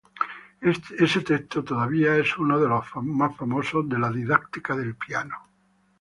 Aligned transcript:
Ese 1.05 1.19
texto 1.21 1.59
es 1.59 1.65
todavía 1.65 2.13
uno 2.39 2.59
de 2.59 2.67
los 2.67 2.83
más 3.03 3.37
famosos 3.37 3.87
de 3.87 3.99
la 3.99 4.09
didáctica 4.11 4.75
del 4.75 4.95
piano. 4.95 5.37